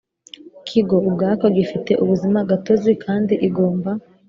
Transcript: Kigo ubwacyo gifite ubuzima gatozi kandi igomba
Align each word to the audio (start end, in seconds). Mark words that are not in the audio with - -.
Kigo 0.67 0.95
ubwacyo 1.09 1.47
gifite 1.57 1.91
ubuzima 2.03 2.39
gatozi 2.49 2.91
kandi 3.03 3.33
igomba 3.47 3.91